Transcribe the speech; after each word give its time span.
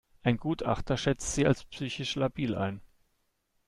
Ein 0.23 0.37
Gutachter 0.37 0.97
schätzt 0.97 1.35
sie 1.35 1.45
als 1.45 1.63
psychisch 1.65 2.15
labil 2.15 2.55
ein. 2.55 2.81